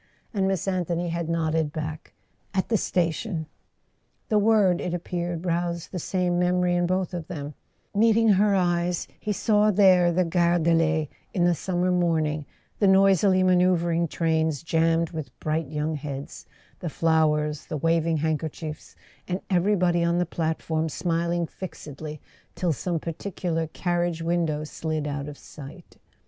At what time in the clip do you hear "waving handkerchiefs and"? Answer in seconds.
17.77-19.39